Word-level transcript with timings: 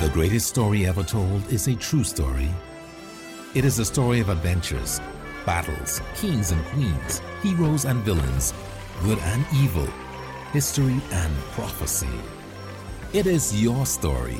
The 0.00 0.08
greatest 0.08 0.48
story 0.48 0.86
ever 0.86 1.02
told 1.02 1.46
is 1.52 1.68
a 1.68 1.74
true 1.74 2.04
story. 2.04 2.48
It 3.54 3.66
is 3.66 3.78
a 3.78 3.84
story 3.84 4.20
of 4.20 4.30
adventures, 4.30 4.98
battles, 5.44 6.00
kings 6.14 6.52
and 6.52 6.64
queens, 6.72 7.20
heroes 7.42 7.84
and 7.84 8.00
villains, 8.00 8.54
good 9.02 9.18
and 9.18 9.44
evil, 9.56 9.86
history 10.54 10.98
and 11.12 11.36
prophecy. 11.52 12.08
It 13.12 13.26
is 13.26 13.62
your 13.62 13.84
story. 13.84 14.38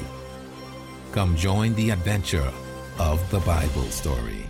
Come 1.13 1.37
join 1.37 1.75
the 1.75 1.91
adventure 1.91 2.51
of 2.99 3.21
the 3.31 3.41
Bible 3.41 3.91
story. 3.91 4.47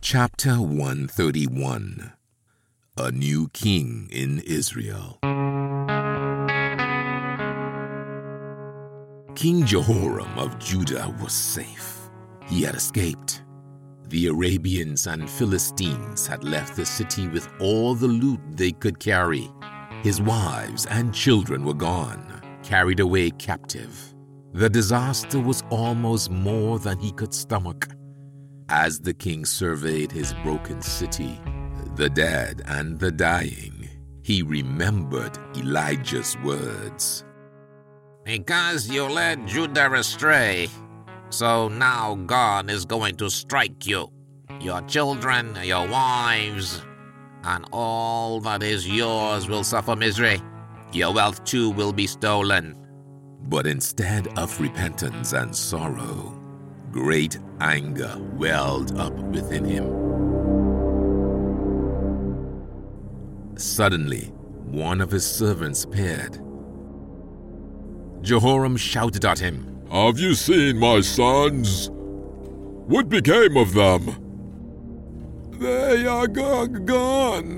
Chapter 0.00 0.60
131 0.60 2.12
A 2.96 3.10
New 3.10 3.48
King 3.48 4.08
in 4.12 4.38
Israel. 4.46 5.18
King 9.36 9.66
Jehoram 9.66 10.38
of 10.38 10.58
Judah 10.58 11.14
was 11.22 11.34
safe. 11.34 12.08
He 12.46 12.62
had 12.62 12.74
escaped. 12.74 13.42
The 14.08 14.28
Arabians 14.28 15.06
and 15.06 15.28
Philistines 15.28 16.26
had 16.26 16.42
left 16.42 16.74
the 16.74 16.86
city 16.86 17.28
with 17.28 17.46
all 17.60 17.94
the 17.94 18.08
loot 18.08 18.40
they 18.52 18.72
could 18.72 18.98
carry. 18.98 19.50
His 20.02 20.22
wives 20.22 20.86
and 20.86 21.12
children 21.12 21.66
were 21.66 21.74
gone, 21.74 22.40
carried 22.62 23.00
away 23.00 23.28
captive. 23.32 24.14
The 24.54 24.70
disaster 24.70 25.38
was 25.38 25.62
almost 25.68 26.30
more 26.30 26.78
than 26.78 26.98
he 26.98 27.12
could 27.12 27.34
stomach. 27.34 27.88
As 28.70 29.00
the 29.00 29.12
king 29.12 29.44
surveyed 29.44 30.12
his 30.12 30.32
broken 30.42 30.80
city, 30.80 31.38
the 31.94 32.08
dead 32.08 32.62
and 32.64 32.98
the 32.98 33.12
dying, 33.12 33.86
he 34.22 34.42
remembered 34.42 35.36
Elijah's 35.58 36.38
words. 36.42 37.26
Because 38.26 38.90
you 38.90 39.04
led 39.04 39.46
Judah 39.46 39.92
astray, 39.92 40.68
so 41.30 41.68
now 41.68 42.16
God 42.26 42.68
is 42.68 42.84
going 42.84 43.14
to 43.18 43.30
strike 43.30 43.86
you, 43.86 44.10
your 44.60 44.80
children, 44.82 45.56
your 45.62 45.86
wives, 45.86 46.82
and 47.44 47.64
all 47.70 48.40
that 48.40 48.64
is 48.64 48.84
yours 48.88 49.48
will 49.48 49.62
suffer 49.62 49.94
misery. 49.94 50.42
Your 50.92 51.14
wealth 51.14 51.44
too 51.44 51.70
will 51.70 51.92
be 51.92 52.08
stolen. 52.08 52.74
But 53.42 53.64
instead 53.64 54.26
of 54.36 54.60
repentance 54.60 55.32
and 55.32 55.54
sorrow, 55.54 56.36
great 56.90 57.38
anger 57.60 58.18
welled 58.34 58.98
up 58.98 59.14
within 59.14 59.64
him. 59.64 59.86
Suddenly, 63.56 64.32
one 64.64 65.00
of 65.00 65.12
his 65.12 65.24
servants 65.24 65.84
appeared. 65.84 66.40
Jehoram 68.26 68.76
shouted 68.76 69.24
at 69.24 69.38
him, 69.38 69.86
Have 69.88 70.18
you 70.18 70.34
seen 70.34 70.78
my 70.78 71.00
sons? 71.00 71.90
What 71.92 73.08
became 73.08 73.56
of 73.56 73.72
them? 73.72 74.02
They 75.60 76.08
are 76.08 76.26
go- 76.26 76.66
gone. 76.66 77.56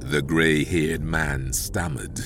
The 0.00 0.22
gray 0.22 0.64
haired 0.64 1.02
man 1.02 1.52
stammered. 1.52 2.18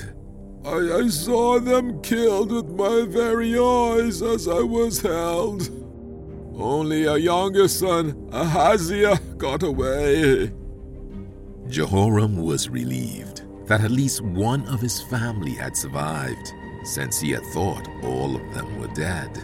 I, 0.65 1.03
I 1.03 1.07
saw 1.09 1.59
them 1.59 2.01
killed 2.01 2.51
with 2.51 2.67
my 2.69 3.05
very 3.07 3.55
eyes 3.55 4.23
as 4.23 4.47
I 4.47 4.61
was 4.61 4.99
held. 4.99 5.69
Only 6.55 7.05
a 7.05 7.17
younger 7.17 7.67
son, 7.67 8.27
Ahaziah, 8.31 9.19
got 9.37 9.61
away. 9.61 10.51
Jehoram 11.67 12.37
was 12.37 12.69
relieved 12.69 13.43
that 13.67 13.81
at 13.81 13.91
least 13.91 14.21
one 14.21 14.67
of 14.67 14.81
his 14.81 14.99
family 15.03 15.53
had 15.53 15.77
survived, 15.77 16.53
since 16.83 17.19
he 17.19 17.31
had 17.31 17.45
thought 17.47 17.87
all 18.03 18.35
of 18.35 18.53
them 18.53 18.79
were 18.79 18.87
dead. 18.89 19.37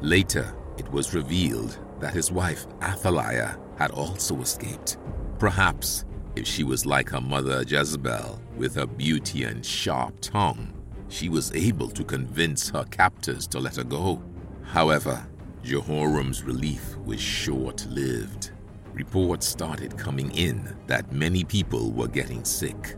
Later, 0.00 0.54
it 0.78 0.90
was 0.90 1.14
revealed 1.14 1.78
that 2.00 2.14
his 2.14 2.32
wife 2.32 2.66
Athaliah 2.82 3.58
had 3.76 3.90
also 3.90 4.40
escaped. 4.40 4.96
Perhaps 5.38 6.04
if 6.36 6.46
she 6.46 6.64
was 6.64 6.86
like 6.86 7.10
her 7.10 7.20
mother 7.20 7.64
Jezebel, 7.66 8.40
with 8.56 8.74
her 8.76 8.86
beauty 8.86 9.44
and 9.44 9.64
sharp 9.64 10.14
tongue, 10.20 10.72
she 11.08 11.28
was 11.28 11.52
able 11.54 11.88
to 11.88 12.04
convince 12.04 12.70
her 12.70 12.84
captors 12.84 13.46
to 13.48 13.58
let 13.58 13.76
her 13.76 13.84
go. 13.84 14.22
However, 14.62 15.26
Jehoram's 15.62 16.42
relief 16.44 16.96
was 16.98 17.20
short 17.20 17.84
lived. 17.90 18.52
Reports 18.94 19.46
started 19.46 19.98
coming 19.98 20.30
in 20.36 20.76
that 20.86 21.12
many 21.12 21.44
people 21.44 21.90
were 21.90 22.08
getting 22.08 22.44
sick. 22.44 22.96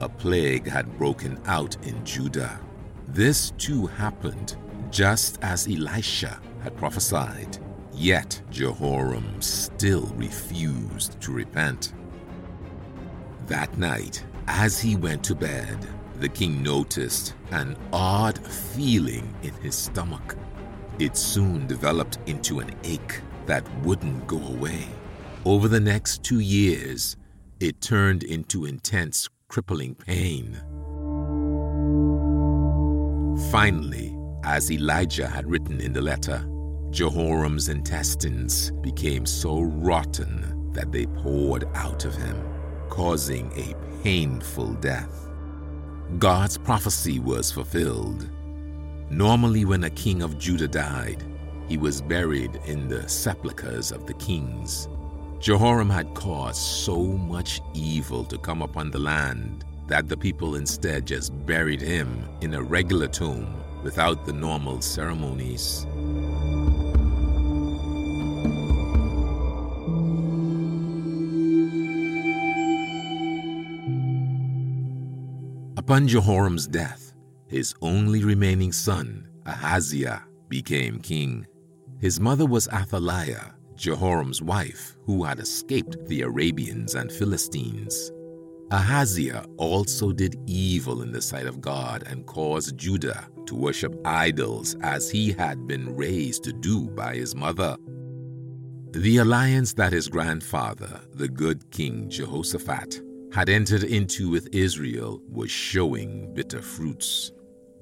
A 0.00 0.08
plague 0.08 0.68
had 0.68 0.96
broken 0.96 1.40
out 1.46 1.76
in 1.84 2.04
Judah. 2.04 2.60
This 3.08 3.50
too 3.58 3.86
happened 3.86 4.56
just 4.90 5.38
as 5.42 5.66
Elisha 5.66 6.40
had 6.62 6.76
prophesied. 6.76 7.58
Yet 7.92 8.40
Jehoram 8.50 9.42
still 9.42 10.06
refused 10.14 11.20
to 11.20 11.32
repent. 11.32 11.94
That 13.46 13.76
night, 13.76 14.24
as 14.46 14.80
he 14.80 14.94
went 14.94 15.24
to 15.24 15.34
bed, 15.34 15.84
the 16.20 16.28
king 16.28 16.62
noticed 16.62 17.34
an 17.50 17.76
odd 17.92 18.38
feeling 18.46 19.34
in 19.42 19.52
his 19.54 19.74
stomach. 19.74 20.36
It 21.00 21.16
soon 21.16 21.66
developed 21.66 22.18
into 22.26 22.60
an 22.60 22.72
ache 22.84 23.20
that 23.46 23.64
wouldn't 23.82 24.28
go 24.28 24.38
away. 24.38 24.86
Over 25.44 25.66
the 25.66 25.80
next 25.80 26.22
two 26.22 26.40
years, 26.40 27.16
it 27.58 27.80
turned 27.80 28.22
into 28.22 28.64
intense, 28.64 29.28
crippling 29.48 29.94
pain. 29.94 30.60
Finally, 33.50 34.14
as 34.44 34.70
Elijah 34.70 35.26
had 35.26 35.50
written 35.50 35.80
in 35.80 35.92
the 35.92 36.02
letter, 36.02 36.46
Jehoram's 36.90 37.68
intestines 37.68 38.70
became 38.82 39.24
so 39.24 39.60
rotten 39.60 40.70
that 40.72 40.92
they 40.92 41.06
poured 41.06 41.64
out 41.74 42.04
of 42.04 42.14
him, 42.14 42.36
causing 42.90 43.50
a 43.56 43.74
painful 44.02 44.74
death. 44.74 45.28
God's 46.18 46.58
prophecy 46.58 47.18
was 47.18 47.50
fulfilled. 47.50 48.30
Normally, 49.10 49.64
when 49.64 49.84
a 49.84 49.90
king 49.90 50.22
of 50.22 50.38
Judah 50.38 50.68
died, 50.68 51.24
he 51.68 51.78
was 51.78 52.02
buried 52.02 52.60
in 52.66 52.88
the 52.88 53.08
sepulchres 53.08 53.92
of 53.92 54.06
the 54.06 54.14
kings. 54.14 54.88
Jehoram 55.40 55.88
had 55.88 56.14
caused 56.14 56.60
so 56.60 57.00
much 57.00 57.60
evil 57.72 58.24
to 58.24 58.36
come 58.38 58.60
upon 58.60 58.90
the 58.90 58.98
land 58.98 59.64
that 59.86 60.08
the 60.08 60.16
people 60.16 60.56
instead 60.56 61.06
just 61.06 61.32
buried 61.46 61.80
him 61.80 62.28
in 62.40 62.54
a 62.54 62.62
regular 62.62 63.06
tomb 63.06 63.54
without 63.84 64.26
the 64.26 64.32
normal 64.32 64.80
ceremonies. 64.80 65.86
Upon 75.76 76.08
Jehoram's 76.08 76.66
death, 76.66 77.14
his 77.46 77.74
only 77.80 78.24
remaining 78.24 78.72
son, 78.72 79.28
Ahaziah, 79.46 80.24
became 80.48 80.98
king. 80.98 81.46
His 82.00 82.20
mother 82.20 82.44
was 82.44 82.68
Athaliah, 82.68 83.54
Jehoram's 83.78 84.42
wife, 84.42 84.96
who 85.06 85.24
had 85.24 85.38
escaped 85.38 85.96
the 86.06 86.22
Arabians 86.22 86.94
and 86.94 87.10
Philistines. 87.10 88.12
Ahaziah 88.70 89.46
also 89.56 90.12
did 90.12 90.36
evil 90.46 91.00
in 91.00 91.12
the 91.12 91.22
sight 91.22 91.46
of 91.46 91.60
God 91.60 92.02
and 92.06 92.26
caused 92.26 92.76
Judah 92.76 93.26
to 93.46 93.54
worship 93.54 93.94
idols 94.04 94.76
as 94.82 95.10
he 95.10 95.32
had 95.32 95.66
been 95.66 95.96
raised 95.96 96.44
to 96.44 96.52
do 96.52 96.90
by 96.90 97.14
his 97.14 97.34
mother. 97.34 97.76
The 98.90 99.18
alliance 99.18 99.72
that 99.74 99.92
his 99.92 100.08
grandfather, 100.08 101.00
the 101.14 101.28
good 101.28 101.70
King 101.70 102.10
Jehoshaphat, 102.10 103.00
had 103.32 103.48
entered 103.48 103.84
into 103.84 104.28
with 104.28 104.48
Israel 104.52 105.22
was 105.30 105.50
showing 105.50 106.34
bitter 106.34 106.60
fruits. 106.60 107.32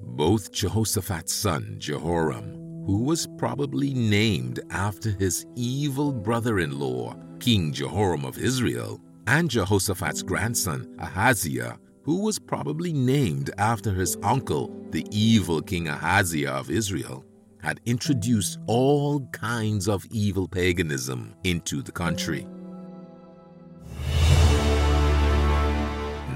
Both 0.01 0.53
Jehoshaphat's 0.53 1.33
son, 1.33 1.77
Jehoram, 1.79 2.66
who 2.87 3.03
was 3.03 3.27
probably 3.37 3.93
named 3.93 4.61
after 4.71 5.11
his 5.11 5.45
evil 5.57 6.13
brother 6.13 6.61
in 6.61 6.79
law, 6.79 7.15
King 7.41 7.73
Jehoram 7.73 8.25
of 8.25 8.39
Israel, 8.39 9.01
and 9.27 9.51
Jehoshaphat's 9.51 10.23
grandson, 10.23 10.95
Ahaziah, 11.01 11.79
who 12.05 12.23
was 12.23 12.39
probably 12.39 12.93
named 12.93 13.51
after 13.59 13.93
his 13.93 14.17
uncle, 14.23 14.73
the 14.91 15.05
evil 15.11 15.61
King 15.61 15.89
Ahaziah 15.89 16.53
of 16.53 16.71
Israel, 16.71 17.25
had 17.61 17.81
introduced 17.87 18.61
all 18.69 19.27
kinds 19.33 19.89
of 19.89 20.07
evil 20.13 20.47
paganism 20.47 21.35
into 21.43 21.83
the 21.83 21.91
country. 21.91 22.47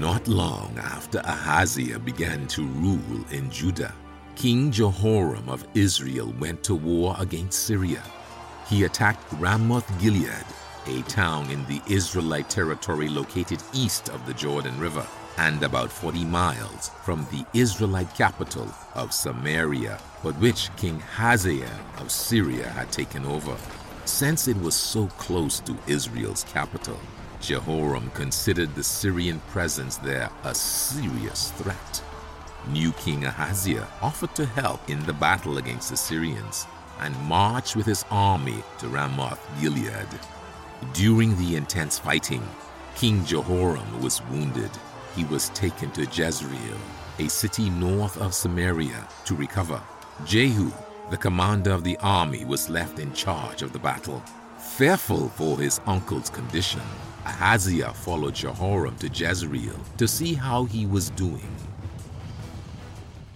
Not 0.01 0.27
long 0.27 0.77
after 0.77 1.19
Ahaziah 1.19 1.99
began 1.99 2.47
to 2.47 2.63
rule 2.63 3.23
in 3.31 3.49
Judah, 3.49 3.93
King 4.35 4.71
Jehoram 4.71 5.49
of 5.49 5.67
Israel 5.73 6.33
went 6.39 6.63
to 6.63 6.75
war 6.75 7.15
against 7.19 7.65
Syria. 7.65 8.03
He 8.67 8.83
attacked 8.83 9.25
Ramoth 9.33 9.87
Gilead, 10.01 10.45
a 10.87 11.01
town 11.03 11.49
in 11.49 11.65
the 11.65 11.81
Israelite 11.87 12.49
territory 12.49 13.09
located 13.09 13.61
east 13.73 14.09
of 14.09 14.25
the 14.25 14.33
Jordan 14.33 14.79
River. 14.79 15.05
and 15.37 15.63
about 15.63 15.91
40 15.91 16.25
miles 16.25 16.89
from 17.03 17.25
the 17.31 17.45
Israelite 17.57 18.13
capital 18.15 18.67
of 18.95 19.13
Samaria, 19.13 19.97
but 20.23 20.35
which 20.39 20.69
King 20.75 20.99
Hazael 20.99 21.69
of 21.97 22.11
Syria 22.11 22.67
had 22.69 22.91
taken 22.91 23.25
over. 23.25 23.55
Since 24.05 24.47
it 24.47 24.59
was 24.61 24.75
so 24.75 25.07
close 25.07 25.59
to 25.61 25.77
Israel's 25.87 26.43
capital, 26.43 26.99
Jehoram 27.39 28.11
considered 28.11 28.75
the 28.75 28.83
Syrian 28.83 29.39
presence 29.51 29.97
there 29.97 30.29
a 30.43 30.53
serious 30.53 31.51
threat. 31.51 32.03
New 32.67 32.91
King 32.93 33.25
Ahaziah 33.25 33.87
offered 34.01 34.35
to 34.35 34.45
help 34.45 34.89
in 34.89 35.03
the 35.05 35.13
battle 35.13 35.57
against 35.57 35.89
the 35.89 35.97
Syrians 35.97 36.67
and 36.99 37.17
marched 37.23 37.75
with 37.75 37.85
his 37.85 38.05
army 38.11 38.63
to 38.77 38.87
Ramoth 38.87 39.39
Gilead. 39.59 40.07
During 40.93 41.35
the 41.37 41.55
intense 41.55 41.97
fighting, 41.97 42.47
King 42.95 43.25
Jehoram 43.25 44.01
was 44.01 44.21
wounded. 44.29 44.69
He 45.15 45.25
was 45.25 45.49
taken 45.49 45.91
to 45.91 46.05
Jezreel, 46.05 46.77
a 47.19 47.27
city 47.27 47.69
north 47.69 48.17
of 48.17 48.33
Samaria, 48.33 49.07
to 49.25 49.35
recover. 49.35 49.81
Jehu, 50.25 50.71
the 51.09 51.17
commander 51.17 51.71
of 51.71 51.83
the 51.83 51.97
army, 51.97 52.45
was 52.45 52.69
left 52.69 52.99
in 52.99 53.11
charge 53.13 53.63
of 53.63 53.73
the 53.73 53.79
battle. 53.79 54.23
Fearful 54.57 55.29
for 55.29 55.57
his 55.57 55.81
uncle's 55.87 56.29
condition, 56.29 56.81
Ahaziah 57.25 57.93
followed 57.93 58.35
Jehoram 58.35 58.95
to 58.97 59.07
Jezreel 59.07 59.79
to 59.97 60.07
see 60.07 60.35
how 60.35 60.65
he 60.65 60.85
was 60.85 61.09
doing. 61.11 61.49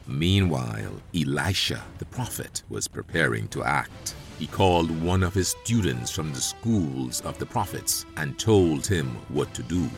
Meanwhile, 0.08 0.94
Elisha 1.16 1.82
the 1.98 2.06
prophet 2.06 2.64
was 2.70 2.88
preparing 2.88 3.48
to 3.50 3.64
act. 3.64 4.16
He 4.38 4.48
called 4.48 4.92
one 5.02 5.24
of 5.24 5.34
his 5.34 5.56
students 5.64 6.12
from 6.12 6.32
the 6.34 6.42
schools 6.42 7.22
of 7.22 7.40
the 7.40 7.46
prophets 7.46 8.06
and 8.18 8.38
told 8.38 8.86
him 8.86 9.08
what 9.30 9.54
to 9.54 9.64
do. 9.64 9.90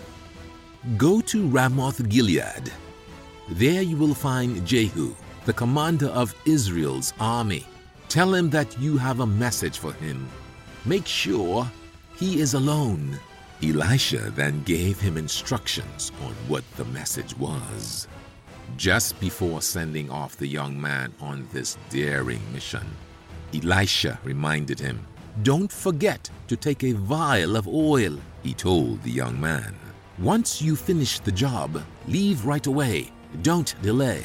Go 0.95 1.19
to 1.21 1.47
Ramoth 1.47 2.07
Gilead. 2.07 2.71
There 3.49 3.81
you 3.81 3.97
will 3.97 4.13
find 4.13 4.65
Jehu, 4.65 5.15
the 5.45 5.53
commander 5.53 6.07
of 6.07 6.35
Israel's 6.45 7.13
army. 7.19 7.65
Tell 8.07 8.33
him 8.33 8.49
that 8.51 8.79
you 8.79 8.97
have 8.97 9.19
a 9.19 9.25
message 9.25 9.79
for 9.79 9.91
him. 9.93 10.29
Make 10.85 11.05
sure 11.07 11.69
he 12.17 12.39
is 12.39 12.53
alone. 12.53 13.19
Elisha 13.61 14.31
then 14.35 14.63
gave 14.63 14.99
him 14.99 15.17
instructions 15.17 16.11
on 16.23 16.33
what 16.47 16.63
the 16.77 16.85
message 16.85 17.35
was. 17.37 18.07
Just 18.75 19.19
before 19.19 19.61
sending 19.61 20.09
off 20.11 20.35
the 20.35 20.47
young 20.47 20.79
man 20.79 21.13
on 21.21 21.47
this 21.53 21.77
daring 21.89 22.41
mission, 22.53 22.85
Elisha 23.53 24.19
reminded 24.23 24.79
him, 24.79 25.05
Don't 25.43 25.71
forget 25.71 26.29
to 26.47 26.57
take 26.57 26.83
a 26.83 26.91
vial 26.93 27.55
of 27.55 27.67
oil, 27.67 28.19
he 28.43 28.53
told 28.53 29.01
the 29.03 29.11
young 29.11 29.39
man. 29.39 29.75
Once 30.19 30.61
you 30.61 30.75
finish 30.75 31.19
the 31.19 31.31
job, 31.31 31.81
leave 32.07 32.45
right 32.45 32.65
away. 32.67 33.11
Don't 33.41 33.75
delay. 33.81 34.23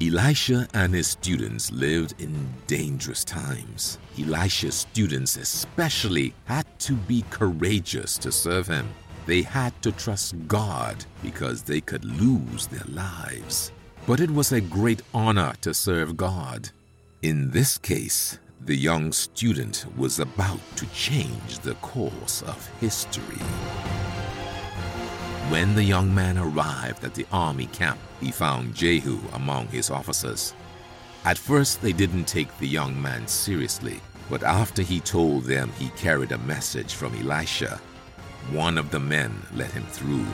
Elisha 0.00 0.66
and 0.74 0.92
his 0.94 1.06
students 1.06 1.70
lived 1.70 2.14
in 2.20 2.52
dangerous 2.66 3.24
times. 3.24 3.98
Elisha's 4.18 4.74
students 4.74 5.36
especially 5.36 6.34
had 6.46 6.66
to 6.80 6.94
be 6.94 7.24
courageous 7.30 8.18
to 8.18 8.32
serve 8.32 8.66
him. 8.66 8.88
They 9.26 9.42
had 9.42 9.80
to 9.82 9.92
trust 9.92 10.34
God 10.48 11.04
because 11.22 11.62
they 11.62 11.80
could 11.80 12.04
lose 12.04 12.66
their 12.66 12.86
lives. 12.88 13.70
But 14.06 14.20
it 14.20 14.30
was 14.30 14.50
a 14.50 14.60
great 14.60 15.02
honor 15.14 15.52
to 15.60 15.72
serve 15.72 16.16
God. 16.16 16.70
In 17.22 17.50
this 17.50 17.78
case, 17.78 18.38
the 18.60 18.76
young 18.76 19.12
student 19.12 19.86
was 19.96 20.18
about 20.18 20.60
to 20.76 20.86
change 20.86 21.60
the 21.60 21.74
course 21.76 22.42
of 22.42 22.68
history. 22.80 23.38
When 25.50 25.74
the 25.74 25.84
young 25.84 26.12
man 26.12 26.38
arrived 26.38 27.04
at 27.04 27.14
the 27.14 27.26
army 27.30 27.66
camp, 27.66 28.00
he 28.20 28.32
found 28.32 28.74
Jehu 28.74 29.20
among 29.34 29.68
his 29.68 29.90
officers. 29.90 30.54
At 31.24 31.38
first, 31.38 31.80
they 31.80 31.92
didn't 31.92 32.24
take 32.24 32.56
the 32.58 32.66
young 32.66 33.00
man 33.00 33.28
seriously, 33.28 34.00
but 34.28 34.42
after 34.42 34.82
he 34.82 34.98
told 34.98 35.44
them 35.44 35.70
he 35.78 35.90
carried 35.90 36.32
a 36.32 36.38
message 36.38 36.94
from 36.94 37.14
Elisha, 37.14 37.80
one 38.50 38.78
of 38.78 38.90
the 38.90 39.00
men 39.00 39.34
let 39.54 39.70
him 39.70 39.84
through. 39.84 40.26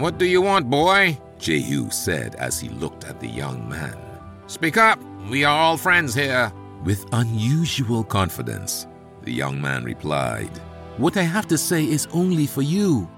What 0.00 0.18
do 0.18 0.26
you 0.26 0.42
want, 0.42 0.68
boy? 0.68 1.18
Jehu 1.38 1.90
said 1.90 2.34
as 2.34 2.60
he 2.60 2.68
looked 2.68 3.04
at 3.04 3.20
the 3.20 3.28
young 3.28 3.68
man. 3.68 3.96
Speak 4.46 4.76
up. 4.76 4.98
We 5.30 5.44
are 5.44 5.56
all 5.56 5.78
friends 5.78 6.14
here. 6.14 6.52
With 6.84 7.06
unusual 7.12 8.04
confidence, 8.04 8.86
the 9.22 9.32
young 9.32 9.58
man 9.60 9.84
replied, 9.84 10.50
What 10.98 11.16
I 11.16 11.22
have 11.22 11.48
to 11.48 11.56
say 11.56 11.84
is 11.84 12.06
only 12.12 12.46
for 12.46 12.60
you. 12.60 13.08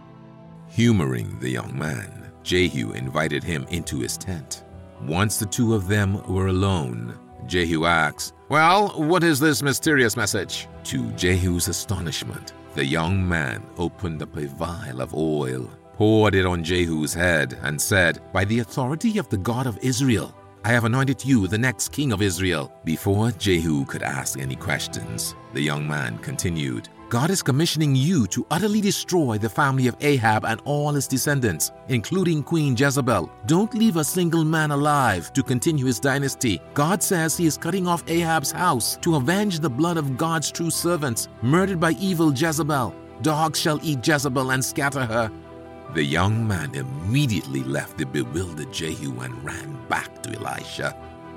Humoring 0.69 1.40
the 1.40 1.50
young 1.50 1.76
man, 1.76 2.15
Jehu 2.46 2.93
invited 2.93 3.43
him 3.43 3.66
into 3.70 3.98
his 3.98 4.16
tent. 4.16 4.62
Once 5.02 5.37
the 5.37 5.46
two 5.46 5.75
of 5.75 5.88
them 5.88 6.22
were 6.32 6.46
alone, 6.46 7.19
Jehu 7.46 7.87
asked, 7.87 8.34
Well, 8.48 8.90
what 9.02 9.25
is 9.25 9.40
this 9.40 9.64
mysterious 9.64 10.16
message? 10.16 10.69
To 10.84 11.10
Jehu's 11.12 11.66
astonishment, 11.66 12.52
the 12.76 12.84
young 12.84 13.28
man 13.28 13.66
opened 13.78 14.22
up 14.22 14.37
a 14.37 14.46
vial 14.46 15.00
of 15.00 15.12
oil, 15.12 15.69
poured 15.94 16.37
it 16.37 16.46
on 16.46 16.62
Jehu's 16.62 17.12
head, 17.12 17.58
and 17.62 17.81
said, 17.81 18.22
By 18.32 18.44
the 18.44 18.60
authority 18.60 19.19
of 19.19 19.28
the 19.28 19.38
God 19.38 19.66
of 19.66 19.78
Israel, 19.82 20.32
I 20.64 20.69
have 20.69 20.84
anointed 20.84 21.25
you 21.25 21.48
the 21.48 21.58
next 21.58 21.88
king 21.88 22.12
of 22.12 22.22
Israel. 22.22 22.72
Before 22.84 23.32
Jehu 23.32 23.84
could 23.87 24.02
ask 24.02 24.38
any 24.38 24.56
questions, 24.56 25.34
the 25.52 25.60
young 25.60 25.87
man 25.87 26.19
continued, 26.19 26.88
God 27.08 27.31
is 27.31 27.41
commissioning 27.41 27.94
you 27.94 28.26
to 28.29 28.44
utterly 28.50 28.81
destroy 28.81 29.38
the 29.38 29.49
family 29.49 29.87
of 29.87 29.97
Ahab 30.00 30.44
and 30.44 30.61
all 30.64 30.91
his 30.91 31.06
descendants, 31.06 31.70
including 31.88 32.43
Queen 32.43 32.76
Jezebel. 32.76 33.31
Don't 33.47 33.73
leave 33.75 33.97
a 33.97 34.03
single 34.03 34.44
man 34.44 34.73
alive 34.73 35.32
to 35.35 35.43
continue 35.44 35.87
his 35.87 36.00
dynasty. 36.00 36.61
God 36.75 37.00
says 37.00 37.37
he 37.37 37.47
is 37.47 37.56
cutting 37.56 37.87
off 37.87 38.03
Ahab's 38.08 38.50
house 38.50 38.99
to 39.03 39.14
avenge 39.14 39.61
the 39.61 39.70
blood 39.70 39.99
of 39.99 40.17
God's 40.17 40.50
true 40.50 40.70
servants, 40.70 41.29
murdered 41.43 41.79
by 41.79 41.93
evil 41.93 42.32
Jezebel. 42.32 42.93
Dogs 43.23 43.61
shall 43.61 43.79
eat 43.85 44.06
Jezebel 44.06 44.50
and 44.50 44.64
scatter 44.64 45.06
her. 45.06 45.31
The 45.94 46.03
young 46.03 46.47
man 46.47 46.75
immediately 46.75 47.62
left 47.62 47.99
the 47.99 48.06
bewildered 48.06 48.73
Jehu 48.73 49.20
and 49.20 49.44
ran 49.44 49.79
back 49.88 50.25
to 50.25 50.35
Elisha. 50.37 50.91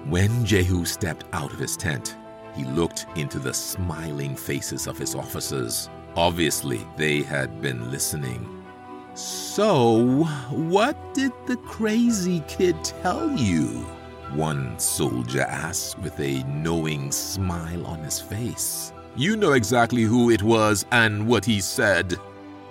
When 0.06 0.44
Jehu 0.44 0.86
stepped 0.86 1.26
out 1.32 1.54
of 1.54 1.60
his 1.60 1.78
tent, 1.78 2.16
he 2.60 2.66
looked 2.66 3.06
into 3.16 3.40
the 3.40 3.54
smiling 3.54 4.36
faces 4.36 4.86
of 4.86 4.98
his 4.98 5.16
officers. 5.16 5.90
Obviously, 6.18 6.86
they 6.98 7.22
had 7.22 7.62
been 7.62 7.90
listening. 7.90 8.66
So, 9.14 10.26
what 10.50 11.14
did 11.14 11.32
the 11.48 11.56
crazy 11.58 12.44
kid 12.50 12.84
tell 12.84 13.32
you? 13.32 13.68
One 14.34 14.78
soldier 14.78 15.42
asked 15.42 16.00
with 16.00 16.20
a 16.20 16.44
knowing 16.44 17.14
smile 17.14 17.88
on 17.88 18.00
his 18.00 18.20
face. 18.20 18.92
You 19.16 19.38
know 19.38 19.54
exactly 19.54 20.04
who 20.04 20.30
it 20.30 20.44
was 20.44 20.86
and 20.92 21.28
what 21.28 21.46
he 21.46 21.62
said. 21.62 22.18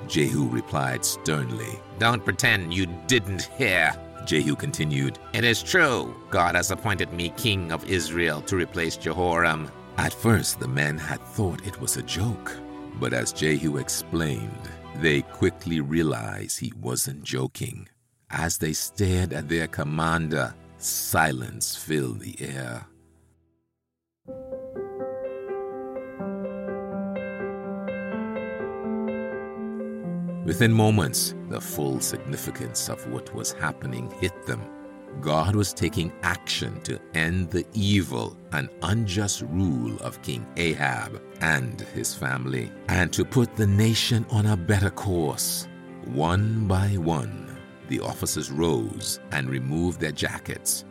Jehu 0.07 0.49
replied 0.49 1.03
sternly. 1.05 1.81
Don't 1.99 2.25
pretend 2.25 2.75
you 2.75 2.87
didn't 3.07 3.51
hear. 3.57 3.93
Jehu 4.27 4.55
continued, 4.55 5.19
It 5.33 5.45
is 5.45 5.63
true. 5.63 6.15
God 6.31 6.55
has 6.57 6.71
appointed 6.71 7.11
me 7.15 7.31
king 7.31 7.73
of 7.73 7.89
Israel 7.89 8.43
to 8.43 8.57
replace 8.57 8.97
Jehoram. 8.97 9.71
At 9.99 10.15
first, 10.15 10.61
the 10.61 10.69
men 10.69 10.97
had 10.97 11.21
thought 11.21 11.67
it 11.67 11.81
was 11.81 11.97
a 11.97 12.05
joke, 12.05 12.57
but 13.01 13.13
as 13.13 13.33
Jehu 13.33 13.79
explained, 13.79 14.71
they 15.03 15.23
quickly 15.23 15.81
realized 15.81 16.61
he 16.61 16.73
wasn't 16.81 17.25
joking. 17.25 17.89
As 18.31 18.59
they 18.59 18.75
stared 18.75 19.33
at 19.33 19.49
their 19.49 19.67
commander, 19.67 20.55
silence 20.77 21.75
filled 21.75 22.21
the 22.21 22.37
air. 22.41 22.87
Within 30.45 30.73
moments, 30.73 31.35
the 31.49 31.61
full 31.61 31.99
significance 31.99 32.89
of 32.89 33.05
what 33.11 33.35
was 33.35 33.53
happening 33.53 34.13
hit 34.21 34.47
them. 34.47 34.78
God 35.21 35.57
was 35.57 35.73
taking 35.73 36.13
action 36.23 36.81
to 36.83 37.01
end 37.15 37.51
the 37.51 37.67
evil 37.75 38.37
and 38.53 38.69
unjust 38.83 39.43
rule 39.43 39.97
of 40.01 40.23
King 40.23 40.47
Ahab 40.57 41.21
and 41.41 41.81
his 41.81 42.15
family, 42.15 42.71
and 42.89 43.13
to 43.13 43.25
put 43.25 43.57
the 43.57 43.67
nation 43.67 44.25
on 44.31 44.47
a 44.47 44.57
better 44.57 44.91
course. 44.91 45.69
One 46.05 46.67
by 46.67 46.97
one, 46.97 47.57
the 47.89 48.01
officers 48.01 48.51
rose 48.51 49.21
and 49.33 49.51
removed 49.51 50.01
their 50.01 50.13
jackets, 50.13 50.85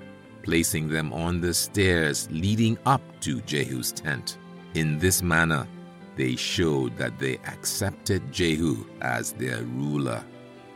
placing 0.44 0.90
them 0.90 1.14
on 1.14 1.42
the 1.42 1.54
stairs 1.54 2.28
leading 2.32 2.78
up 2.86 3.02
to 3.22 3.42
Jehu's 3.42 3.92
tent. 3.92 4.38
In 4.74 5.00
this 5.00 5.22
manner, 5.22 5.68
they 6.16 6.36
showed 6.36 6.98
that 6.98 7.20
they 7.20 7.38
accepted 7.46 8.32
Jehu 8.32 8.86
as 9.02 9.34
their 9.34 9.62
ruler. 9.64 10.24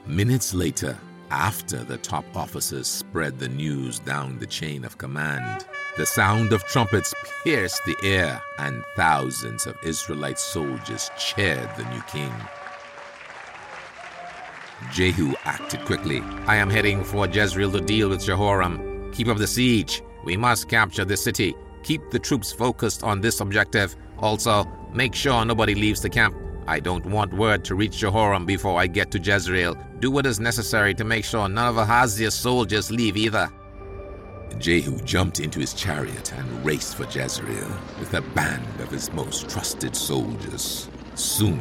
Minutes 0.05 0.53
later, 0.53 0.97
after 1.31 1.83
the 1.83 1.97
top 1.97 2.25
officers 2.35 2.87
spread 2.87 3.39
the 3.39 3.47
news 3.47 3.99
down 3.99 4.37
the 4.37 4.45
chain 4.45 4.83
of 4.83 4.97
command, 4.97 5.65
The 5.97 6.05
sound 6.05 6.53
of 6.53 6.63
trumpets 6.65 7.13
pierced 7.43 7.81
the 7.85 7.97
air, 8.03 8.41
and 8.59 8.83
thousands 8.95 9.65
of 9.65 9.77
Israelite 9.83 10.39
soldiers 10.39 11.11
cheered 11.17 11.69
the 11.75 11.83
new 11.85 12.01
king. 12.03 12.33
Jehu 14.93 15.33
acted 15.43 15.83
quickly. 15.85 16.21
I 16.47 16.55
am 16.55 16.69
heading 16.69 17.03
for 17.03 17.27
Jezreel 17.27 17.71
to 17.73 17.81
deal 17.81 18.09
with 18.09 18.23
Jehoram. 18.23 19.11
Keep 19.11 19.27
up 19.27 19.37
the 19.37 19.47
siege. 19.47 20.01
We 20.23 20.37
must 20.37 20.69
capture 20.69 21.05
the 21.05 21.17
city. 21.17 21.55
Keep 21.83 22.09
the 22.09 22.19
troops 22.19 22.51
focused 22.53 23.03
on 23.03 23.21
this 23.21 23.41
objective. 23.41 23.95
Also, 24.17 24.65
make 24.93 25.13
sure 25.13 25.43
nobody 25.43 25.75
leaves 25.75 26.01
the 26.01 26.09
camp. 26.09 26.35
I 26.67 26.79
don't 26.79 27.05
want 27.05 27.33
word 27.33 27.65
to 27.65 27.75
reach 27.75 27.97
Jehoram 27.97 28.45
before 28.45 28.79
I 28.79 28.87
get 28.87 29.11
to 29.11 29.19
Jezreel. 29.19 29.75
Do 29.99 30.11
what 30.11 30.25
is 30.25 30.39
necessary 30.39 30.93
to 30.95 31.03
make 31.03 31.25
sure 31.25 31.47
none 31.49 31.67
of 31.67 31.77
Ahaziah's 31.77 32.33
soldiers 32.33 32.91
leave 32.91 33.17
either. 33.17 33.49
Jehu 34.59 34.99
jumped 34.99 35.39
into 35.39 35.59
his 35.59 35.73
chariot 35.73 36.33
and 36.33 36.65
raced 36.65 36.95
for 36.95 37.05
Jezreel 37.05 37.71
with 37.99 38.13
a 38.13 38.21
band 38.21 38.79
of 38.79 38.89
his 38.89 39.11
most 39.13 39.49
trusted 39.49 39.95
soldiers. 39.95 40.89
Soon, 41.15 41.59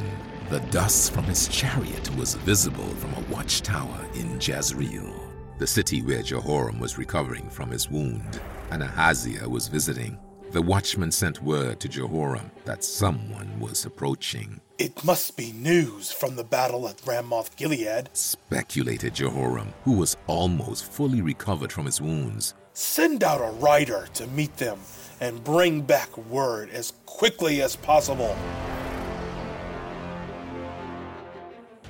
the 0.51 0.61
dust 0.71 1.13
from 1.13 1.25
his 1.25 1.49
chariot 1.49 2.15
was 2.17 2.35
visible 2.35 2.89
from 2.97 3.13
a 3.15 3.33
watchtower 3.33 4.07
in 4.15 4.41
Jezreel, 4.41 5.15
the 5.59 5.67
city 5.67 6.03
where 6.03 6.23
Jehoram 6.23 6.81
was 6.81 6.99
recovering 6.99 7.49
from 7.49 7.71
his 7.71 7.89
wound 7.91 8.41
and 8.71 8.83
Ahaziah 8.83 9.49
was 9.49 9.69
visiting. 9.69 10.19
The 10.53 10.61
watchman 10.61 11.13
sent 11.13 11.45
word 11.45 11.79
to 11.79 11.89
Jehoram 11.89 12.51
that 12.65 12.83
someone 12.83 13.61
was 13.61 13.85
approaching. 13.85 14.61
It 14.79 15.05
must 15.05 15.37
be 15.37 15.53
news 15.53 16.11
from 16.11 16.35
the 16.35 16.43
battle 16.43 16.89
at 16.89 17.01
Ramoth 17.07 17.55
Gilead, 17.55 18.09
speculated 18.15 19.15
Jehoram, 19.15 19.73
who 19.85 19.93
was 19.93 20.17
almost 20.27 20.91
fully 20.91 21.23
recovered 21.23 21.71
from 21.71 21.87
his 21.87 22.01
wounds. 22.01 22.55
Send 22.73 23.23
out 23.23 23.41
a 23.41 23.53
rider 23.61 24.09
to 24.15 24.27
meet 24.27 24.57
them 24.57 24.81
and 25.21 25.45
bring 25.45 25.83
back 25.83 26.17
word 26.17 26.71
as 26.71 26.95
quickly 27.07 27.63
as 27.63 27.77
possible. 27.77 28.35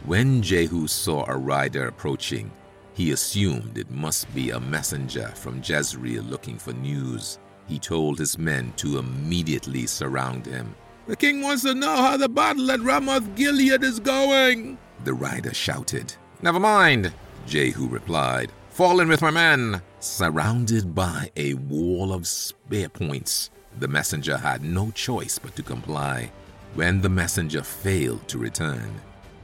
When 0.05 0.43
Jehu 0.43 0.87
saw 0.87 1.25
a 1.27 1.37
rider 1.39 1.87
approaching, 1.87 2.51
he 2.93 3.13
assumed 3.13 3.79
it 3.79 3.91
must 3.91 4.33
be 4.35 4.51
a 4.51 4.61
messenger 4.61 5.29
from 5.29 5.63
Jezreel 5.65 6.25
looking 6.25 6.59
for 6.59 6.75
news. 6.75 7.39
He 7.71 7.79
told 7.79 8.19
his 8.19 8.37
men 8.37 8.73
to 8.79 8.99
immediately 8.99 9.87
surround 9.87 10.45
him. 10.45 10.75
The 11.07 11.15
king 11.15 11.41
wants 11.41 11.63
to 11.63 11.73
know 11.73 11.97
how 11.99 12.17
the 12.17 12.29
battle 12.29 12.69
at 12.73 12.81
Ramoth 12.81 13.37
Gilead 13.37 13.85
is 13.85 14.01
going, 14.01 14.77
the 15.05 15.15
rider 15.15 15.55
shouted. 15.55 16.13
Never 16.43 16.59
mind, 16.59 17.13
Jehu 17.47 17.87
replied. 17.87 18.51
Fall 18.71 18.99
in 18.99 19.09
with 19.09 19.23
my 19.23 19.31
men. 19.31 19.81
Surrounded 20.01 20.97
by 20.97 21.31
a 21.37 21.55
wall 21.55 22.13
of 22.13 22.27
spear 22.27 22.89
points, 22.89 23.51
the 23.79 23.87
messenger 23.87 24.37
had 24.37 24.65
no 24.65 24.91
choice 24.91 25.39
but 25.39 25.55
to 25.55 25.63
comply. 25.63 26.33
When 26.75 27.01
the 27.01 27.09
messenger 27.09 27.63
failed 27.63 28.27
to 28.29 28.39
return, 28.39 29.01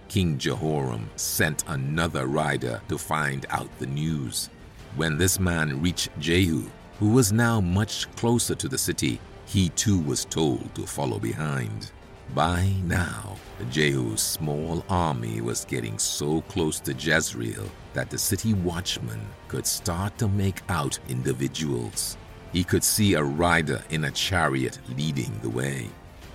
King 0.08 0.36
Jehoram 0.36 1.08
sent 1.14 1.62
another 1.68 2.26
rider 2.26 2.80
to 2.88 2.98
find 2.98 3.46
out 3.50 3.70
the 3.78 3.86
news. 3.86 4.50
When 4.96 5.16
this 5.16 5.38
man 5.38 5.80
reached 5.80 6.10
Jehu, 6.18 6.68
who 6.98 7.10
was 7.10 7.32
now 7.32 7.60
much 7.60 8.10
closer 8.16 8.54
to 8.54 8.68
the 8.68 8.78
city, 8.78 9.20
he 9.46 9.68
too 9.70 9.98
was 10.00 10.24
told 10.24 10.74
to 10.74 10.86
follow 10.86 11.18
behind. 11.18 11.90
By 12.34 12.72
now, 12.84 13.36
Jehu's 13.70 14.20
small 14.20 14.84
army 14.88 15.40
was 15.40 15.64
getting 15.64 15.98
so 15.98 16.40
close 16.42 16.80
to 16.80 16.92
Jezreel 16.92 17.70
that 17.94 18.10
the 18.10 18.18
city 18.18 18.52
watchman 18.52 19.20
could 19.48 19.66
start 19.66 20.18
to 20.18 20.28
make 20.28 20.60
out 20.68 20.98
individuals. 21.08 22.16
He 22.52 22.64
could 22.64 22.84
see 22.84 23.14
a 23.14 23.22
rider 23.22 23.82
in 23.90 24.04
a 24.04 24.10
chariot 24.10 24.78
leading 24.96 25.38
the 25.42 25.50
way. 25.50 25.88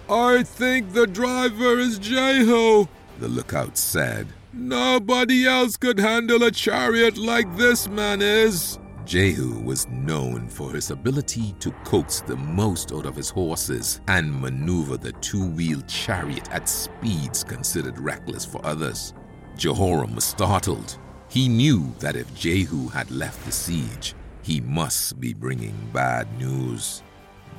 I 0.09 0.43
think 0.43 0.93
the 0.93 1.07
driver 1.07 1.79
is 1.79 1.99
Jehu, 1.99 2.87
the 3.19 3.27
lookout 3.27 3.77
said. 3.77 4.27
Nobody 4.53 5.45
else 5.45 5.77
could 5.77 5.99
handle 5.99 6.43
a 6.43 6.51
chariot 6.51 7.17
like 7.17 7.55
this 7.57 7.87
man 7.87 8.21
is. 8.21 8.77
Jehu 9.11 9.59
was 9.59 9.89
known 9.89 10.47
for 10.47 10.71
his 10.71 10.89
ability 10.89 11.53
to 11.59 11.71
coax 11.83 12.21
the 12.21 12.37
most 12.37 12.93
out 12.93 13.05
of 13.05 13.13
his 13.13 13.29
horses 13.29 13.99
and 14.07 14.39
maneuver 14.39 14.95
the 14.95 15.11
two 15.11 15.49
wheeled 15.49 15.85
chariot 15.89 16.49
at 16.49 16.69
speeds 16.69 17.43
considered 17.43 17.99
reckless 17.99 18.45
for 18.45 18.65
others. 18.65 19.13
Jehoram 19.57 20.15
was 20.15 20.23
startled. 20.23 20.97
He 21.27 21.49
knew 21.49 21.93
that 21.99 22.15
if 22.15 22.33
Jehu 22.35 22.87
had 22.87 23.11
left 23.11 23.43
the 23.43 23.51
siege, 23.51 24.15
he 24.43 24.61
must 24.61 25.19
be 25.19 25.33
bringing 25.33 25.75
bad 25.91 26.25
news. 26.39 27.03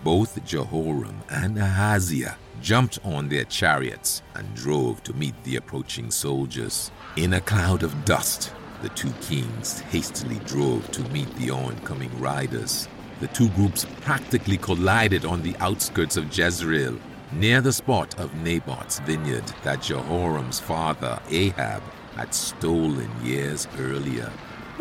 Both 0.03 0.43
Jehoram 0.47 1.21
and 1.29 1.59
Ahaziah 1.59 2.39
jumped 2.63 2.99
on 3.05 3.29
their 3.29 3.45
chariots 3.45 4.23
and 4.37 4.55
drove 4.55 5.03
to 5.03 5.13
meet 5.13 5.35
the 5.45 5.57
approaching 5.57 6.11
soldiers. 6.11 6.91
In 7.17 7.35
a 7.35 7.43
cloud 7.43 7.83
of 7.83 8.07
dust, 8.07 8.55
the 8.83 8.89
two 8.91 9.13
kings 9.21 9.81
hastily 9.81 10.41
drove 10.41 10.91
to 10.91 11.03
meet 11.11 11.33
the 11.37 11.51
oncoming 11.51 12.11
riders. 12.21 12.89
The 13.21 13.29
two 13.29 13.49
groups 13.51 13.87
practically 14.01 14.57
collided 14.57 15.25
on 15.25 15.43
the 15.43 15.55
outskirts 15.61 16.17
of 16.17 16.37
Jezreel, 16.37 16.99
near 17.31 17.61
the 17.61 17.73
spot 17.73 18.19
of 18.19 18.35
Naboth's 18.35 18.99
vineyard 19.01 19.45
that 19.63 19.83
Jehoram's 19.83 20.59
father, 20.59 21.21
Ahab, 21.31 21.83
had 22.17 22.35
stolen 22.35 23.11
years 23.25 23.69
earlier. 23.79 24.31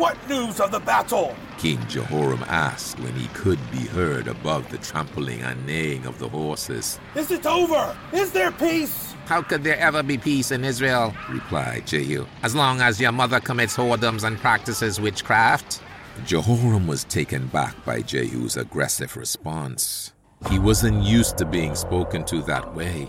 What 0.02 0.18
news 0.28 0.58
of 0.58 0.72
the 0.72 0.80
battle? 0.80 1.36
King 1.58 1.78
Jehoram 1.86 2.42
asked 2.48 2.98
when 2.98 3.14
he 3.14 3.28
could 3.28 3.60
be 3.70 3.86
heard 3.86 4.26
above 4.26 4.68
the 4.68 4.78
trampling 4.78 5.42
and 5.42 5.64
neighing 5.64 6.06
of 6.06 6.18
the 6.18 6.28
horses. 6.28 6.98
Is 7.14 7.30
it 7.30 7.46
over? 7.46 7.96
Is 8.12 8.32
there 8.32 8.50
peace? 8.50 9.14
How 9.26 9.42
could 9.42 9.62
there 9.62 9.78
ever 9.78 10.02
be 10.02 10.18
peace 10.18 10.50
in 10.50 10.64
Israel? 10.64 11.14
replied 11.30 11.86
Jehu. 11.86 12.26
As 12.42 12.52
long 12.52 12.80
as 12.80 13.00
your 13.00 13.12
mother 13.12 13.38
commits 13.38 13.76
whoredoms 13.76 14.24
and 14.24 14.38
practices 14.38 15.00
witchcraft. 15.00 15.80
Jehoram 16.26 16.88
was 16.88 17.04
taken 17.04 17.46
back 17.46 17.84
by 17.84 18.02
Jehu's 18.02 18.56
aggressive 18.56 19.16
response. 19.16 20.14
He 20.50 20.58
wasn't 20.58 21.04
used 21.04 21.38
to 21.38 21.44
being 21.44 21.76
spoken 21.76 22.24
to 22.24 22.42
that 22.42 22.74
way. 22.74 23.08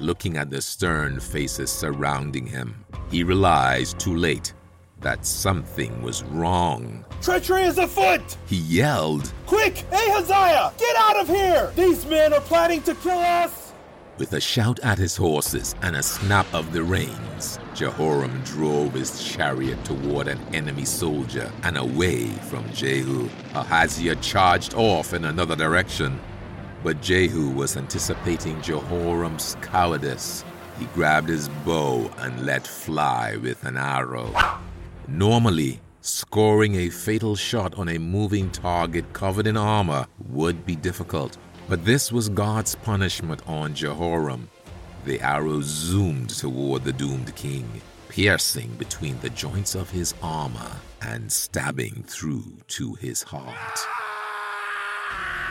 Looking 0.00 0.38
at 0.38 0.48
the 0.48 0.62
stern 0.62 1.20
faces 1.20 1.70
surrounding 1.70 2.46
him, 2.46 2.86
he 3.10 3.24
realized 3.24 4.00
too 4.00 4.16
late 4.16 4.54
that 5.04 5.24
something 5.24 6.02
was 6.02 6.24
wrong. 6.24 7.04
Treachery 7.22 7.62
is 7.62 7.78
afoot! 7.78 8.36
He 8.46 8.56
yelled. 8.56 9.32
Quick, 9.46 9.84
Ahaziah, 9.92 10.72
get 10.78 10.96
out 10.96 11.20
of 11.20 11.28
here! 11.28 11.70
These 11.76 12.06
men 12.06 12.32
are 12.32 12.40
planning 12.40 12.82
to 12.82 12.94
kill 12.96 13.18
us! 13.18 13.72
With 14.16 14.32
a 14.32 14.40
shout 14.40 14.80
at 14.80 14.98
his 14.98 15.16
horses 15.16 15.74
and 15.82 15.96
a 15.96 16.02
snap 16.02 16.46
of 16.54 16.72
the 16.72 16.82
reins, 16.82 17.58
Jehoram 17.74 18.42
drove 18.44 18.94
his 18.94 19.22
chariot 19.22 19.84
toward 19.84 20.28
an 20.28 20.40
enemy 20.54 20.84
soldier 20.84 21.52
and 21.64 21.76
away 21.76 22.26
from 22.48 22.64
Jehu. 22.72 23.28
Ahaziah 23.54 24.16
charged 24.16 24.74
off 24.74 25.12
in 25.12 25.24
another 25.24 25.56
direction. 25.56 26.18
But 26.82 27.02
Jehu 27.02 27.50
was 27.50 27.76
anticipating 27.76 28.62
Jehoram's 28.62 29.56
cowardice. 29.62 30.44
He 30.78 30.86
grabbed 30.86 31.28
his 31.28 31.48
bow 31.64 32.10
and 32.18 32.46
let 32.46 32.66
fly 32.66 33.36
with 33.36 33.64
an 33.64 33.76
arrow. 33.76 34.32
Normally, 35.06 35.80
scoring 36.00 36.76
a 36.76 36.88
fatal 36.88 37.36
shot 37.36 37.78
on 37.78 37.90
a 37.90 37.98
moving 37.98 38.50
target 38.50 39.12
covered 39.12 39.46
in 39.46 39.56
armor 39.56 40.06
would 40.30 40.64
be 40.64 40.76
difficult, 40.76 41.36
but 41.68 41.84
this 41.84 42.10
was 42.10 42.30
God's 42.30 42.74
punishment 42.74 43.42
on 43.46 43.74
Jehoram. 43.74 44.48
The 45.04 45.20
arrow 45.20 45.60
zoomed 45.60 46.30
toward 46.30 46.84
the 46.84 46.92
doomed 46.92 47.34
king, 47.36 47.82
piercing 48.08 48.70
between 48.78 49.20
the 49.20 49.28
joints 49.28 49.74
of 49.74 49.90
his 49.90 50.14
armor 50.22 50.70
and 51.02 51.30
stabbing 51.30 52.04
through 52.06 52.56
to 52.68 52.94
his 52.94 53.22
heart. 53.22 53.80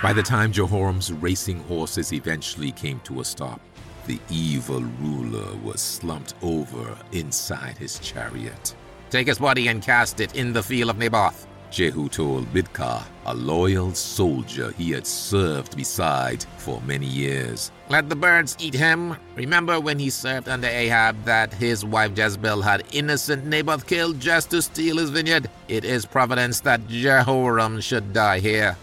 By 0.01 0.13
the 0.13 0.23
time 0.23 0.51
Jehoram's 0.51 1.13
racing 1.13 1.59
horses 1.65 2.11
eventually 2.11 2.71
came 2.71 2.99
to 3.01 3.21
a 3.21 3.25
stop, 3.25 3.61
the 4.07 4.19
evil 4.31 4.81
ruler 4.81 5.55
was 5.57 5.79
slumped 5.79 6.33
over 6.41 6.97
inside 7.11 7.77
his 7.77 7.99
chariot. 7.99 8.75
Take 9.13 9.27
his 9.27 9.37
body 9.37 9.67
and 9.67 9.79
cast 9.79 10.21
it 10.21 10.35
in 10.35 10.53
the 10.53 10.63
field 10.63 10.89
of 10.89 10.97
Naboth. 10.97 11.45
Jehu 11.69 12.09
told 12.09 12.51
Bidkar, 12.51 13.03
a 13.27 13.35
loyal 13.35 13.93
soldier 13.93 14.71
he 14.71 14.89
had 14.89 15.05
served 15.05 15.77
beside 15.77 16.43
for 16.57 16.81
many 16.81 17.05
years. 17.05 17.71
Let 17.89 18.09
the 18.09 18.15
birds 18.15 18.57
eat 18.59 18.73
him. 18.73 19.15
Remember 19.35 19.79
when 19.79 19.99
he 19.99 20.09
served 20.09 20.49
under 20.49 20.65
Ahab 20.67 21.25
that 21.25 21.53
his 21.53 21.85
wife 21.85 22.17
Jezebel 22.17 22.63
had 22.63 22.85
innocent 22.91 23.45
Naboth 23.45 23.85
killed 23.85 24.19
just 24.19 24.49
to 24.49 24.63
steal 24.63 24.97
his 24.97 25.11
vineyard? 25.11 25.47
It 25.67 25.85
is 25.85 26.07
providence 26.07 26.61
that 26.61 26.87
Jehoram 26.87 27.81
should 27.81 28.13
die 28.13 28.39
here. 28.39 28.75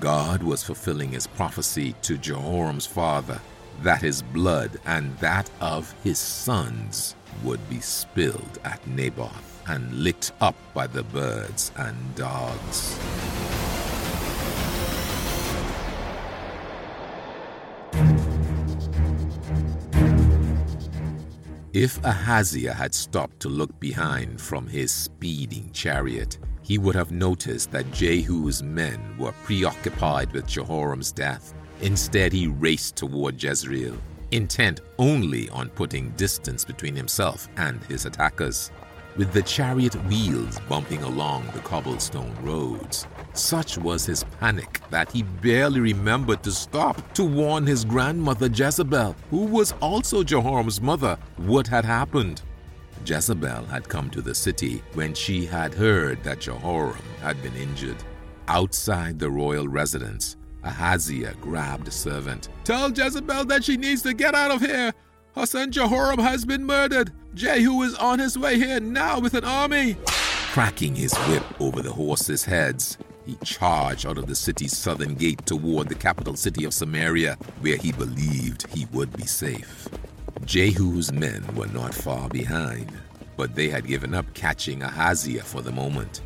God 0.00 0.42
was 0.42 0.62
fulfilling 0.62 1.12
his 1.12 1.26
prophecy 1.26 1.94
to 2.02 2.18
Jehoram's 2.18 2.84
father 2.84 3.40
that 3.80 4.02
his 4.02 4.20
blood 4.20 4.72
and 4.84 5.16
that 5.20 5.48
of 5.62 5.94
his 6.04 6.18
sons 6.18 7.15
would 7.42 7.60
be 7.68 7.80
spilled 7.80 8.58
at 8.64 8.86
Naboth 8.86 9.62
and 9.68 9.92
licked 9.92 10.32
up 10.40 10.54
by 10.74 10.86
the 10.86 11.02
birds 11.02 11.72
and 11.76 12.14
dogs. 12.14 12.98
If 21.72 22.02
Ahaziah 22.04 22.72
had 22.72 22.94
stopped 22.94 23.40
to 23.40 23.50
look 23.50 23.78
behind 23.78 24.40
from 24.40 24.66
his 24.66 24.90
speeding 24.90 25.70
chariot, 25.72 26.38
he 26.62 26.78
would 26.78 26.94
have 26.94 27.12
noticed 27.12 27.70
that 27.72 27.92
Jehu's 27.92 28.62
men 28.62 28.98
were 29.18 29.34
preoccupied 29.44 30.32
with 30.32 30.46
Jehoram's 30.46 31.12
death. 31.12 31.52
Instead, 31.82 32.32
he 32.32 32.46
raced 32.46 32.96
toward 32.96 33.42
Jezreel 33.42 33.98
intent 34.30 34.80
only 34.98 35.48
on 35.50 35.68
putting 35.70 36.10
distance 36.10 36.64
between 36.64 36.94
himself 36.94 37.48
and 37.56 37.82
his 37.84 38.06
attackers. 38.06 38.70
With 39.16 39.32
the 39.32 39.42
chariot 39.42 39.94
wheels 40.06 40.60
bumping 40.68 41.02
along 41.02 41.46
the 41.54 41.60
cobblestone 41.60 42.36
roads, 42.42 43.06
such 43.32 43.78
was 43.78 44.04
his 44.04 44.24
panic 44.40 44.82
that 44.90 45.10
he 45.10 45.22
barely 45.22 45.80
remembered 45.80 46.42
to 46.42 46.50
stop 46.50 47.00
to 47.14 47.24
warn 47.24 47.66
his 47.66 47.84
grandmother 47.84 48.48
Jezebel, 48.52 49.16
who 49.30 49.46
was 49.46 49.72
also 49.80 50.22
Jehoram's 50.22 50.82
mother, 50.82 51.18
what 51.38 51.66
had 51.66 51.84
happened. 51.84 52.42
Jezebel 53.06 53.64
had 53.66 53.88
come 53.88 54.10
to 54.10 54.20
the 54.20 54.34
city 54.34 54.82
when 54.94 55.14
she 55.14 55.46
had 55.46 55.72
heard 55.72 56.22
that 56.24 56.40
Jehoram 56.40 56.96
had 57.22 57.40
been 57.42 57.54
injured. 57.56 57.96
Outside 58.48 59.18
the 59.18 59.30
royal 59.30 59.66
residence, 59.66 60.36
Ahaziah 60.66 61.34
grabbed 61.40 61.88
a 61.88 61.92
servant. 61.92 62.48
Tell 62.64 62.90
Jezebel 62.90 63.44
that 63.46 63.64
she 63.64 63.76
needs 63.76 64.02
to 64.02 64.12
get 64.12 64.34
out 64.34 64.50
of 64.50 64.60
here. 64.60 64.92
Her 65.34 65.46
son 65.46 65.70
Jehoram 65.70 66.18
has 66.18 66.44
been 66.44 66.64
murdered. 66.64 67.12
Jehu 67.34 67.82
is 67.82 67.94
on 67.94 68.18
his 68.18 68.36
way 68.38 68.58
here 68.58 68.80
now 68.80 69.20
with 69.20 69.34
an 69.34 69.44
army. 69.44 69.96
Cracking 70.52 70.94
his 70.94 71.14
whip 71.28 71.44
over 71.60 71.82
the 71.82 71.92
horses' 71.92 72.44
heads, 72.44 72.98
he 73.26 73.36
charged 73.44 74.06
out 74.06 74.18
of 74.18 74.26
the 74.26 74.34
city's 74.34 74.76
southern 74.76 75.14
gate 75.14 75.44
toward 75.46 75.88
the 75.88 75.94
capital 75.94 76.34
city 76.36 76.64
of 76.64 76.74
Samaria, 76.74 77.36
where 77.60 77.76
he 77.76 77.92
believed 77.92 78.66
he 78.68 78.86
would 78.92 79.14
be 79.16 79.26
safe. 79.26 79.88
Jehu's 80.44 81.12
men 81.12 81.44
were 81.54 81.66
not 81.68 81.94
far 81.94 82.28
behind, 82.28 82.92
but 83.36 83.54
they 83.54 83.68
had 83.68 83.86
given 83.86 84.14
up 84.14 84.32
catching 84.34 84.82
Ahaziah 84.82 85.42
for 85.42 85.60
the 85.60 85.72
moment. 85.72 86.22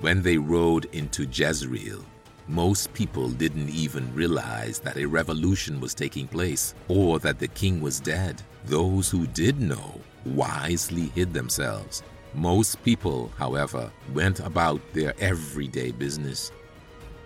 When 0.00 0.22
they 0.22 0.36
rode 0.36 0.84
into 0.86 1.24
Jezreel, 1.24 2.04
most 2.48 2.92
people 2.94 3.28
didn't 3.30 3.70
even 3.70 4.14
realize 4.14 4.78
that 4.80 4.96
a 4.96 5.06
revolution 5.06 5.80
was 5.80 5.94
taking 5.94 6.26
place 6.28 6.74
or 6.88 7.18
that 7.20 7.38
the 7.38 7.48
king 7.48 7.80
was 7.80 8.00
dead. 8.00 8.42
Those 8.66 9.10
who 9.10 9.26
did 9.28 9.60
know 9.60 10.00
wisely 10.24 11.08
hid 11.14 11.32
themselves 11.32 12.02
most 12.34 12.82
people, 12.82 13.30
however, 13.38 13.92
went 14.12 14.40
about 14.40 14.80
their 14.92 15.14
everyday 15.20 15.92
business. 15.92 16.50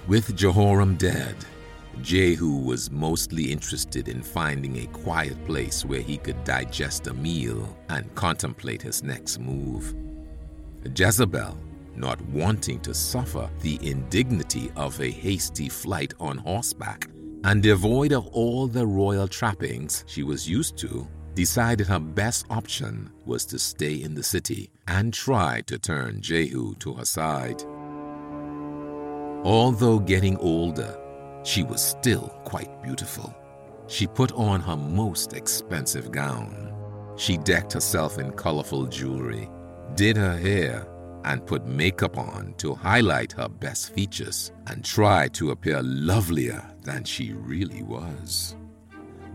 With 0.07 0.37
Jehoram 0.37 0.97
dead, 0.97 1.35
Jehu 2.03 2.59
was 2.59 2.91
mostly 2.91 3.51
interested 3.51 4.09
in 4.09 4.23
finding 4.23 4.77
a 4.77 4.87
quiet 4.87 5.43
place 5.47 5.85
where 5.85 6.03
he 6.03 6.19
could 6.19 6.45
digest 6.45 7.07
a 7.07 7.15
meal 7.15 7.77
and 7.89 8.15
contemplate 8.15 8.83
his 8.83 9.03
next 9.03 9.39
move. 9.39 9.95
Jezebel, 10.95 11.57
not 11.99 12.21
wanting 12.29 12.81
to 12.81 12.95
suffer 12.95 13.51
the 13.61 13.79
indignity 13.83 14.71
of 14.77 15.01
a 15.01 15.11
hasty 15.11 15.69
flight 15.69 16.15
on 16.21 16.39
horseback, 16.39 17.09
and 17.45 17.63
devoid 17.63 18.13
of 18.13 18.27
all 18.29 18.67
the 18.67 18.87
royal 18.87 19.29
trappings 19.29 20.05
she 20.07 20.23
was 20.23 20.49
used 20.49 20.77
to, 20.79 21.07
decided 21.35 21.87
her 21.87 22.01
best 22.01 22.47
option 22.51 23.11
was 23.25 23.45
to 23.45 23.59
stay 23.59 24.03
in 24.03 24.15
the 24.15 24.23
city 24.23 24.71
and 24.89 25.15
try 25.15 25.61
to 25.67 25.79
turn 25.79 26.21
Jehu 26.21 26.75
to 26.77 26.95
her 26.95 27.05
side. 27.05 27.63
Although 29.45 30.01
getting 30.01 30.37
older, 30.39 30.99
she 31.45 31.63
was 31.63 31.81
still 31.81 32.29
quite 32.45 32.83
beautiful. 32.83 33.33
She 33.87 34.07
put 34.07 34.33
on 34.33 34.61
her 34.61 34.77
most 34.77 35.33
expensive 35.33 36.11
gown. 36.11 36.75
She 37.17 37.37
decked 37.37 37.73
herself 37.73 38.19
in 38.19 38.33
colorful 38.33 38.87
jewelry, 38.87 39.49
did 39.95 40.17
her 40.17 40.37
hair, 40.37 40.87
and 41.29 41.45
put 41.47 41.67
makeup 41.67 42.17
on 42.17 42.55
to 42.57 42.75
highlight 42.75 43.33
her 43.33 43.49
best 43.49 43.93
features 43.93 44.51
and 44.67 44.83
try 44.83 45.29
to 45.29 45.51
appear 45.51 45.83
lovelier 45.83 46.65
than 46.85 47.05
she 47.05 47.33
really 47.35 47.83
was. 47.83 48.57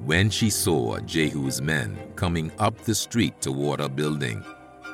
When 0.04 0.32
she 0.32 0.50
saw 0.50 1.00
Jehu's 1.02 1.62
men 1.62 1.96
coming 2.16 2.52
up 2.58 2.80
the 2.80 2.96
street 2.96 3.40
toward 3.42 3.80
her 3.80 3.90
building, 3.90 4.44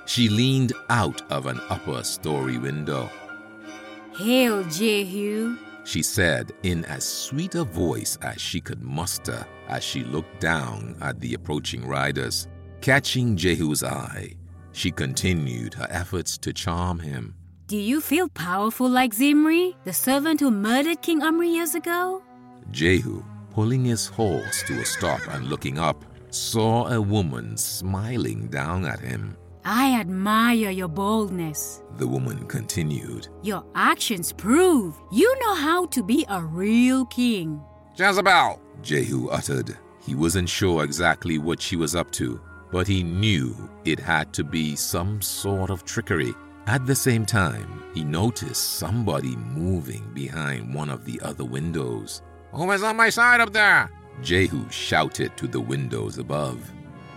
she 0.06 0.28
leaned 0.28 0.74
out 0.90 1.22
of 1.32 1.46
an 1.46 1.62
upper 1.70 2.04
story 2.04 2.58
window. 2.58 3.10
Hail, 4.18 4.66
Jehu, 4.66 5.58
she 5.86 6.04
said 6.04 6.52
in 6.64 6.84
as 6.86 7.06
sweet 7.06 7.56
a 7.56 7.64
voice 7.64 8.18
as 8.22 8.42
she 8.42 8.60
could 8.60 8.84
muster 8.84 9.48
as 9.70 9.86
she 9.86 10.04
looked 10.04 10.42
down 10.42 10.98
at 11.02 11.20
the 11.22 11.34
approaching 11.34 11.88
riders. 11.88 12.48
Catching 12.82 13.38
Jehu's 13.38 13.84
eye, 13.84 14.36
she 14.80 14.92
continued 14.92 15.74
her 15.74 15.88
efforts 15.90 16.38
to 16.40 16.54
charm 16.54 17.00
him. 17.00 17.36
Do 17.68 17.78
you 17.78 18.02
feel 18.02 18.30
powerful 18.30 18.90
like 18.90 19.14
Zimri, 19.14 19.76
the 19.84 19.94
servant 19.94 20.40
who 20.40 20.52
murdered 20.52 21.02
King 21.02 21.22
Omri 21.22 21.50
years 21.50 21.76
ago? 21.76 22.24
Jehu 22.72 23.24
pulling 23.60 23.84
his 23.84 24.08
horse 24.08 24.64
to 24.64 24.80
a 24.80 24.86
stop 24.86 25.20
and 25.28 25.48
looking 25.48 25.78
up, 25.78 26.06
saw 26.30 26.88
a 26.88 27.02
woman 27.02 27.58
smiling 27.58 28.48
down 28.48 28.86
at 28.86 29.02
him. 29.02 29.36
I 29.66 30.00
admire 30.00 30.70
your 30.70 30.88
boldness. 30.88 31.82
The 31.98 32.08
woman 32.08 32.48
continued. 32.48 33.28
Your 33.44 33.66
actions 33.76 34.32
prove 34.32 34.98
you 35.12 35.30
know 35.42 35.56
how 35.56 35.88
to 35.88 36.02
be 36.02 36.26
a 36.30 36.42
real 36.42 37.06
king. 37.08 37.62
Jezebel! 37.98 38.62
Jehu 38.82 39.28
uttered. 39.28 39.78
He 40.06 40.16
wasn't 40.16 40.48
sure 40.48 40.86
exactly 40.86 41.38
what 41.38 41.62
she 41.62 41.76
was 41.76 41.96
up 41.96 42.10
to, 42.12 42.40
but 42.72 42.88
he 42.88 43.04
knew 43.04 43.56
it 43.86 44.00
had 44.00 44.34
to 44.34 44.44
be 44.44 44.76
some 44.76 45.22
sort 45.22 45.70
of 45.70 45.86
trickery. 45.86 46.34
At 46.68 46.86
the 46.86 46.96
same 46.96 47.26
time, 47.26 47.84
he 47.94 48.04
noticed 48.04 48.78
somebody 48.78 49.36
moving 49.36 50.12
behind 50.14 50.74
one 50.74 50.90
of 50.90 51.06
the 51.06 51.20
other 51.22 51.46
windows. 51.46 52.22
Who 52.54 52.70
is 52.72 52.84
on 52.84 52.96
my 52.96 53.10
side 53.10 53.42
up 53.42 53.54
there? 53.54 53.90
Jehu 54.22 54.70
shouted 54.70 55.36
to 55.38 55.48
the 55.48 55.62
windows 55.62 56.18
above. 56.18 56.60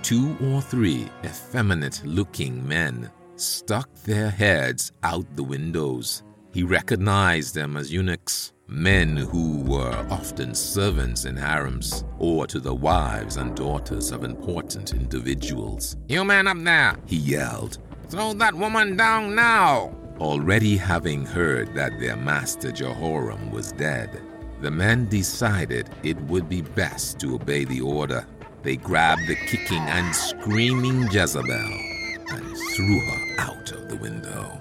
Two 0.02 0.36
or 0.42 0.60
three 0.60 1.08
effeminate 1.24 2.02
looking 2.04 2.66
men 2.66 3.10
stuck 3.36 3.92
their 4.04 4.30
heads 4.30 4.92
out 5.02 5.26
the 5.36 5.42
windows. 5.42 6.22
He 6.52 6.62
recognized 6.62 7.54
them 7.54 7.76
as 7.76 7.92
eunuchs, 7.92 8.52
men 8.72 9.16
who 9.16 9.58
were 9.64 10.06
often 10.10 10.54
servants 10.54 11.26
in 11.26 11.36
harems 11.36 12.04
or 12.18 12.46
to 12.46 12.58
the 12.58 12.74
wives 12.74 13.36
and 13.36 13.54
daughters 13.54 14.10
of 14.10 14.24
important 14.24 14.92
individuals. 14.94 15.96
You 16.08 16.24
man 16.24 16.48
up 16.48 16.56
there, 16.58 16.96
he 17.06 17.16
yelled. 17.16 17.78
Throw 18.08 18.32
that 18.34 18.54
woman 18.54 18.96
down 18.96 19.34
now. 19.34 19.94
Already 20.18 20.76
having 20.76 21.24
heard 21.24 21.74
that 21.74 21.98
their 22.00 22.16
master 22.16 22.72
Jehoram 22.72 23.50
was 23.50 23.72
dead, 23.72 24.22
the 24.60 24.70
men 24.70 25.08
decided 25.08 25.90
it 26.02 26.20
would 26.22 26.48
be 26.48 26.62
best 26.62 27.18
to 27.20 27.34
obey 27.34 27.64
the 27.64 27.80
order. 27.80 28.26
They 28.62 28.76
grabbed 28.76 29.26
the 29.26 29.34
kicking 29.34 29.82
and 29.82 30.14
screaming 30.14 31.10
Jezebel 31.10 31.72
and 32.30 32.56
threw 32.74 33.00
her 33.00 33.40
out 33.40 33.72
of 33.72 33.88
the 33.88 33.96
window. 33.96 34.60